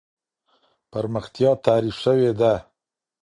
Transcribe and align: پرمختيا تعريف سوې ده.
پرمختيا 0.91 1.51
تعريف 1.65 1.97
سوې 2.05 2.31
ده. 2.39 2.53